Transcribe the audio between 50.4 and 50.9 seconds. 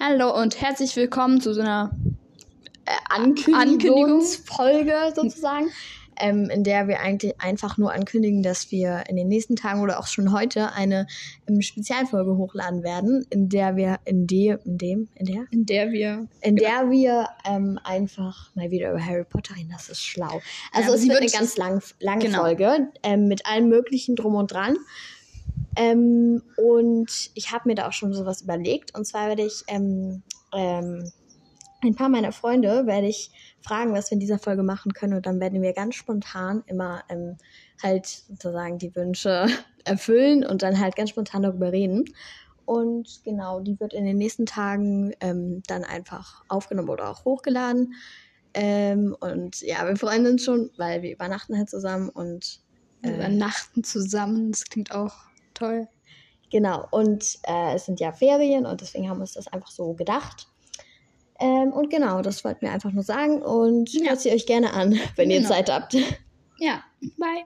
schon,